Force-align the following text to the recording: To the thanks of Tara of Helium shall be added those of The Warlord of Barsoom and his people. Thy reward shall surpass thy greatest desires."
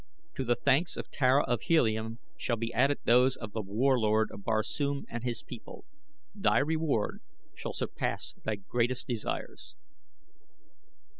To 0.33 0.43
the 0.43 0.55
thanks 0.55 0.97
of 0.97 1.11
Tara 1.11 1.43
of 1.43 1.61
Helium 1.61 2.17
shall 2.35 2.55
be 2.57 2.73
added 2.73 2.97
those 3.03 3.35
of 3.35 3.51
The 3.53 3.61
Warlord 3.61 4.31
of 4.33 4.43
Barsoom 4.43 5.05
and 5.07 5.23
his 5.23 5.43
people. 5.43 5.85
Thy 6.33 6.57
reward 6.57 7.21
shall 7.53 7.73
surpass 7.73 8.33
thy 8.43 8.55
greatest 8.55 9.05
desires." 9.07 9.75